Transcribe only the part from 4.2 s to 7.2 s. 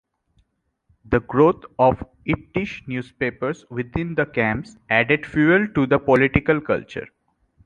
camps added fuel to the political culture.